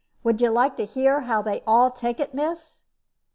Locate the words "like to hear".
0.49-1.19